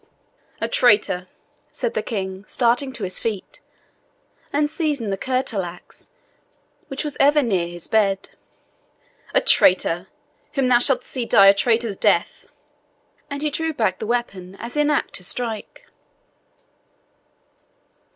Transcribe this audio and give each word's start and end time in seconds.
"A 0.59 0.67
traitor," 0.67 1.27
said 1.71 1.93
the 1.93 2.01
King, 2.01 2.43
starting 2.47 2.91
to 2.93 3.03
his 3.03 3.19
feet, 3.19 3.59
and 4.51 4.67
seizing 4.67 5.11
the 5.11 5.15
curtal 5.17 5.61
axe, 5.63 6.09
which 6.87 7.03
was 7.03 7.15
ever 7.19 7.43
near 7.43 7.67
his 7.67 7.87
bed 7.87 8.31
"a 9.35 9.41
traitor! 9.41 10.07
whom 10.53 10.69
thou 10.69 10.79
shalt 10.79 11.03
see 11.03 11.25
die 11.27 11.45
a 11.49 11.53
traitor's 11.53 11.95
death." 11.97 12.47
And 13.29 13.43
he 13.43 13.51
drew 13.51 13.73
back 13.73 13.99
the 13.99 14.07
weapon 14.07 14.55
as 14.55 14.75
in 14.75 14.89
act 14.89 15.13
to 15.17 15.23
strike. 15.23 15.85